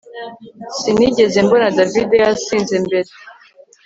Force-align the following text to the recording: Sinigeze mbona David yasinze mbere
Sinigeze 0.79 1.37
mbona 1.45 1.67
David 1.77 2.09
yasinze 2.21 2.75
mbere 2.85 3.09